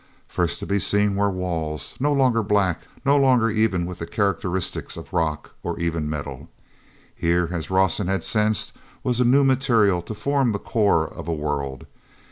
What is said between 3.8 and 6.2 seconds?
with the characteristics of rock, or even